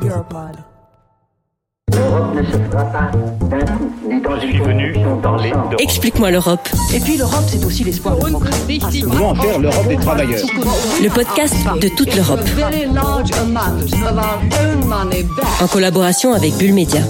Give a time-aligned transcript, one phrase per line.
[0.00, 0.56] Europod.
[1.92, 5.50] L'Europe ne se fera pas d'un coup, ni dans Je une suis venu convention parler
[5.50, 5.68] d'ensemble.
[5.70, 5.80] d'Europe.
[5.80, 8.50] Explique-moi l'Europe, Et puis l'Europe, c'est aussi l'espoir de progrès.
[9.02, 10.40] Comment faire l'Europe des travailleurs
[11.02, 12.40] le podcast de toute l'Europe,
[15.60, 17.00] en collaboration avec Bull Media.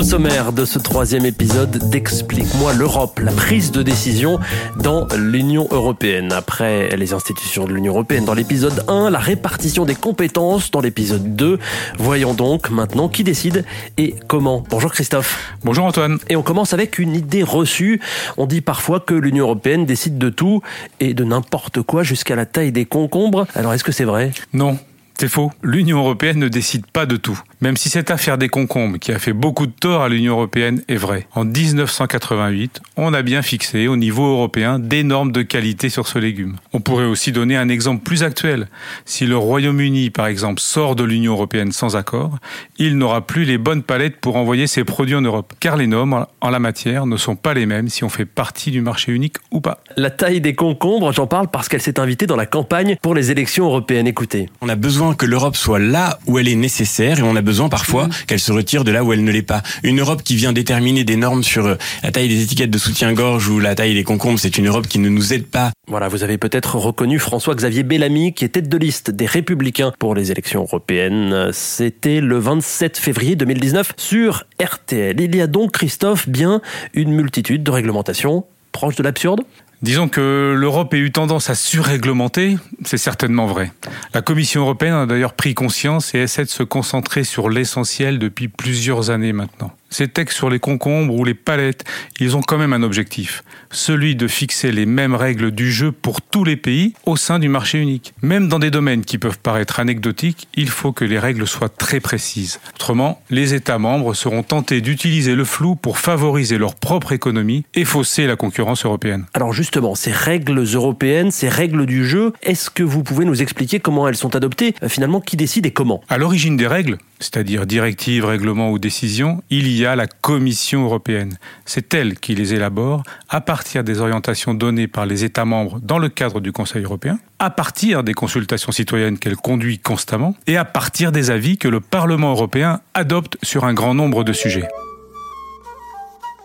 [0.00, 4.40] Au sommaire de ce troisième épisode d'Explique-moi l'Europe, la prise de décision
[4.78, 6.32] dans l'Union européenne.
[6.32, 11.36] Après les institutions de l'Union européenne dans l'épisode 1, la répartition des compétences dans l'épisode
[11.36, 11.58] 2.
[11.98, 13.66] Voyons donc maintenant qui décide
[13.98, 14.64] et comment.
[14.70, 15.54] Bonjour Christophe.
[15.64, 16.18] Bonjour Antoine.
[16.30, 18.00] Et on commence avec une idée reçue.
[18.38, 20.62] On dit parfois que l'Union européenne décide de tout
[21.00, 23.46] et de n'importe quoi jusqu'à la taille des concombres.
[23.54, 24.30] Alors est-ce que c'est vrai?
[24.54, 24.78] Non,
[25.20, 25.52] c'est faux.
[25.62, 27.38] L'Union européenne ne décide pas de tout.
[27.60, 30.82] Même si cette affaire des concombres qui a fait beaucoup de tort à l'Union européenne
[30.88, 31.26] est vraie.
[31.34, 36.18] En 1988, on a bien fixé au niveau européen des normes de qualité sur ce
[36.18, 36.56] légume.
[36.72, 38.68] On pourrait aussi donner un exemple plus actuel.
[39.04, 42.38] Si le Royaume-Uni, par exemple, sort de l'Union européenne sans accord,
[42.78, 45.52] il n'aura plus les bonnes palettes pour envoyer ses produits en Europe.
[45.60, 48.70] Car les normes en la matière ne sont pas les mêmes si on fait partie
[48.70, 49.82] du marché unique ou pas.
[49.98, 53.30] La taille des concombres, j'en parle parce qu'elle s'est invitée dans la campagne pour les
[53.30, 54.06] élections européennes.
[54.06, 54.48] Écoutez.
[54.62, 57.68] On a besoin que l'Europe soit là où elle est nécessaire et on a besoin
[57.68, 59.62] parfois qu'elle se retire de là où elle ne l'est pas.
[59.82, 63.48] Une Europe qui vient déterminer des normes sur euh, la taille des étiquettes de soutien-gorge
[63.48, 65.70] ou la taille des concombres, c'est une Europe qui ne nous aide pas.
[65.88, 70.14] Voilà, vous avez peut-être reconnu François-Xavier Bellamy, qui est tête de liste des Républicains pour
[70.14, 71.50] les élections européennes.
[71.52, 75.20] C'était le 27 février 2019 sur RTL.
[75.20, 76.60] Il y a donc, Christophe, bien
[76.94, 79.42] une multitude de réglementations proches de l'absurde?
[79.82, 83.72] Disons que l'Europe ait eu tendance à surréglementer, c'est certainement vrai.
[84.12, 88.48] La Commission européenne a d'ailleurs pris conscience et essaie de se concentrer sur l'essentiel depuis
[88.48, 89.72] plusieurs années maintenant.
[89.90, 91.84] Ces textes sur les concombres ou les palettes,
[92.20, 96.22] ils ont quand même un objectif, celui de fixer les mêmes règles du jeu pour
[96.22, 98.14] tous les pays au sein du marché unique.
[98.22, 102.00] Même dans des domaines qui peuvent paraître anecdotiques, il faut que les règles soient très
[102.00, 102.60] précises.
[102.76, 107.84] Autrement, les États membres seront tentés d'utiliser le flou pour favoriser leur propre économie et
[107.84, 109.26] fausser la concurrence européenne.
[109.34, 113.80] Alors justement, ces règles européennes, ces règles du jeu, est-ce que vous pouvez nous expliquer
[113.80, 114.74] comment elles sont adoptées?
[114.82, 116.00] Euh, Finalement, qui décide et comment?
[116.08, 121.38] À l'origine des règles, c'est-à-dire directives, règlements ou décisions, il y a la Commission européenne.
[121.64, 125.98] C'est elle qui les élabore à partir des orientations données par les États membres dans
[125.98, 130.64] le cadre du Conseil européen, à partir des consultations citoyennes qu'elle conduit constamment et à
[130.64, 134.68] partir des avis que le Parlement européen adopte sur un grand nombre de sujets.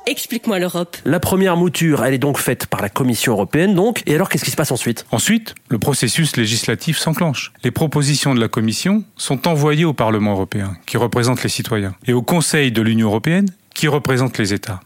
[0.08, 0.98] Explique-moi l'Europe.
[1.04, 4.04] La première mouture, elle est donc faite par la Commission européenne, donc.
[4.06, 5.04] Et alors, qu'est-ce qui se passe ensuite?
[5.12, 7.52] Ensuite, le processus législatif s'enclenche.
[7.64, 12.14] Les propositions de la Commission sont envoyées au Parlement européen, qui représente les citoyens, et
[12.14, 14.80] au Conseil de l'Union européenne, qui représente les États.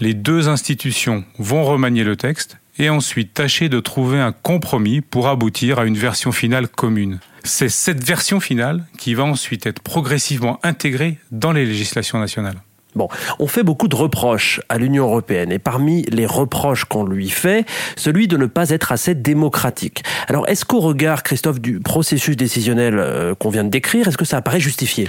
[0.00, 5.28] Les deux institutions vont remanier le texte et ensuite tâcher de trouver un compromis pour
[5.28, 7.20] aboutir à une version finale commune.
[7.44, 12.60] C'est cette version finale qui va ensuite être progressivement intégrée dans les législations nationales.
[12.94, 17.28] Bon, on fait beaucoup de reproches à l'Union européenne et parmi les reproches qu'on lui
[17.28, 17.66] fait,
[17.96, 20.04] celui de ne pas être assez démocratique.
[20.28, 24.24] Alors, est-ce qu'au regard, Christophe, du processus décisionnel euh, qu'on vient de décrire, est-ce que
[24.24, 25.08] ça apparaît justifié?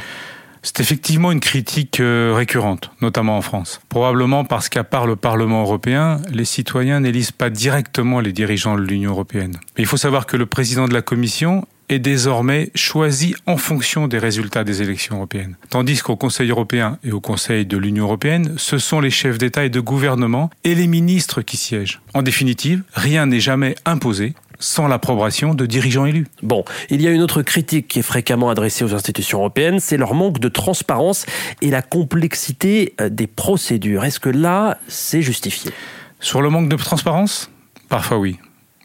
[0.66, 3.82] C'est effectivement une critique euh, récurrente, notamment en France.
[3.88, 8.82] Probablement parce qu'à part le Parlement européen, les citoyens n'élisent pas directement les dirigeants de
[8.82, 9.60] l'Union européenne.
[9.78, 14.08] Mais il faut savoir que le président de la Commission est désormais choisi en fonction
[14.08, 15.56] des résultats des élections européennes.
[15.70, 19.66] Tandis qu'au Conseil européen et au Conseil de l'Union européenne, ce sont les chefs d'État
[19.66, 22.02] et de gouvernement et les ministres qui siègent.
[22.14, 26.28] En définitive, rien n'est jamais imposé sans l'approbation de dirigeants élus.
[26.42, 29.98] Bon, il y a une autre critique qui est fréquemment adressée aux institutions européennes, c'est
[29.98, 31.26] leur manque de transparence
[31.62, 34.06] et la complexité euh, des procédures.
[34.06, 35.72] Est-ce que là, c'est justifié?
[36.20, 37.50] Sur le manque de transparence?
[37.90, 38.38] Parfois oui.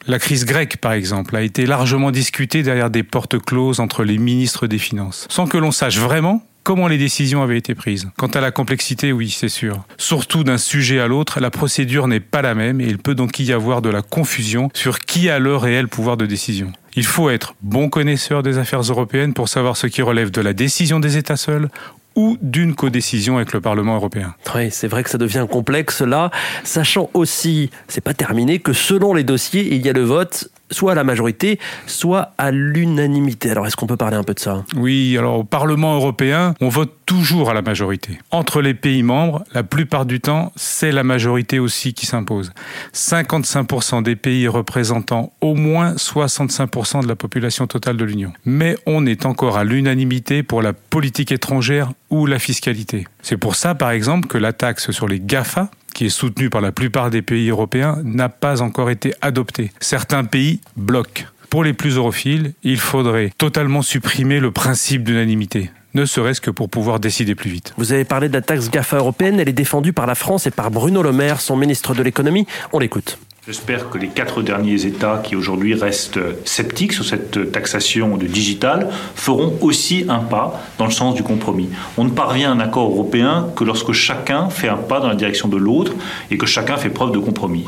[0.06, 4.18] La crise grecque, par exemple, a été largement discutée derrière des portes closes entre les
[4.18, 8.08] ministres des Finances, sans que l'on sache vraiment comment les décisions avaient été prises.
[8.16, 9.84] Quant à la complexité, oui, c'est sûr.
[9.98, 13.38] Surtout d'un sujet à l'autre, la procédure n'est pas la même et il peut donc
[13.38, 16.72] y avoir de la confusion sur qui a le réel pouvoir de décision.
[16.94, 20.52] Il faut être bon connaisseur des affaires européennes pour savoir ce qui relève de la
[20.52, 21.68] décision des États seuls
[22.16, 24.34] ou d'une codécision avec le Parlement européen.
[24.54, 26.30] Oui, c'est vrai que ça devient complexe là,
[26.64, 30.92] sachant aussi, c'est pas terminé, que selon les dossiers, il y a le vote soit
[30.92, 33.50] à la majorité, soit à l'unanimité.
[33.50, 34.64] Alors est-ce qu'on peut parler un peu de ça?
[34.76, 38.18] Oui, alors au Parlement européen, on vote toujours à la majorité.
[38.30, 42.52] Entre les pays membres, la plupart du temps, c'est la majorité aussi qui s'impose.
[42.94, 48.32] 55% des pays représentant au moins 65% de la population totale de l'Union.
[48.44, 53.06] Mais on est encore à l'unanimité pour la politique étrangère ou la fiscalité.
[53.22, 55.70] C'est pour ça, par exemple, que la taxe sur les GAFA,
[56.00, 59.70] qui est soutenue par la plupart des pays européens, n'a pas encore été adoptée.
[59.80, 61.24] Certains pays bloquent.
[61.50, 65.70] Pour les plus europhiles, il faudrait totalement supprimer le principe d'unanimité.
[65.92, 67.74] ne serait-ce que pour pouvoir décider plus vite.
[67.76, 70.50] Vous avez parlé de la taxe GAFA européenne, elle est défendue par la France et
[70.50, 72.46] par Bruno Le Maire, son ministre de l'économie.
[72.72, 73.18] On l'écoute.
[73.46, 78.90] J'espère que les quatre derniers États qui aujourd'hui restent sceptiques sur cette taxation du digital
[79.14, 81.70] feront aussi un pas dans le sens du compromis.
[81.96, 85.14] On ne parvient à un accord européen que lorsque chacun fait un pas dans la
[85.14, 85.94] direction de l'autre
[86.30, 87.64] et que chacun fait preuve de compromis.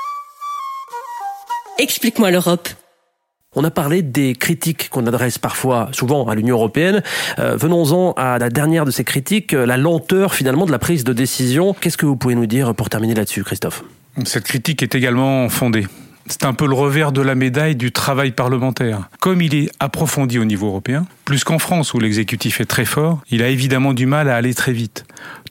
[1.78, 2.68] Explique-moi l'Europe.
[3.56, 7.02] On a parlé des critiques qu'on adresse parfois, souvent à l'Union européenne.
[7.38, 11.14] Euh, Venons-en à la dernière de ces critiques, la lenteur finalement de la prise de
[11.14, 11.72] décision.
[11.72, 13.84] Qu'est-ce que vous pouvez nous dire pour terminer là-dessus, Christophe?
[14.24, 15.86] Cette critique est également fondée.
[16.26, 19.08] C'est un peu le revers de la médaille du travail parlementaire.
[19.20, 23.20] Comme il est approfondi au niveau européen, plus qu'en France où l'exécutif est très fort,
[23.30, 25.04] il a évidemment du mal à aller très vite.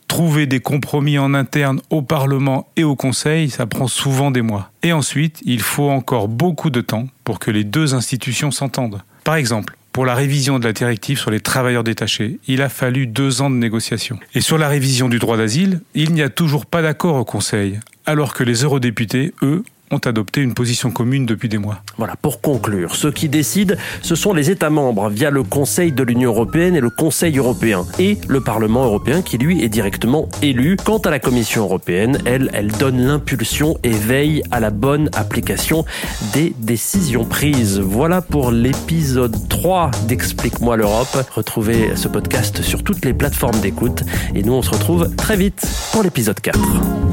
[0.08, 4.72] Trouver des compromis en interne au Parlement et au Conseil, ça prend souvent des mois.
[4.84, 9.02] Et ensuite, il faut encore beaucoup de temps pour que les deux institutions s'entendent.
[9.24, 13.08] Par exemple, pour la révision de la directive sur les travailleurs détachés, il a fallu
[13.08, 14.20] deux ans de négociations.
[14.34, 17.80] Et sur la révision du droit d'asile, il n'y a toujours pas d'accord au Conseil,
[18.06, 21.84] alors que les eurodéputés, eux, ont adopté une position commune depuis des mois.
[21.98, 26.04] Voilà, pour conclure, ceux qui décident, ce sont les États membres via le Conseil de
[26.04, 30.78] l'Union européenne et le Conseil européen, et le Parlement européen qui lui est directement élu.
[30.84, 35.86] Quant à la Commission européenne, elle, elle donne l'impulsion et veille à la bonne application
[36.34, 37.80] des décisions prises.
[37.80, 41.30] Voilà pour l'épisode 3 d'Explique-moi l'Europe.
[41.36, 44.04] Retrouvez ce podcast sur toutes les plateformes d'écoute,
[44.36, 47.11] et nous on se retrouve très vite pour l'épisode 4.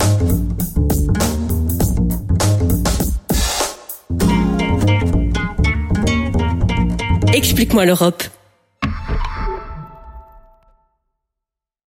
[7.38, 8.24] Explique-moi l'Europe.